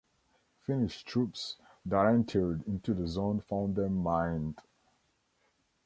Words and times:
Finnish 0.61 1.03
troops 1.03 1.57
that 1.85 2.07
entered 2.07 2.63
into 2.65 2.95
the 2.95 3.05
zone 3.07 3.39
found 3.39 3.75
them 3.75 3.97
mined. 3.97 4.59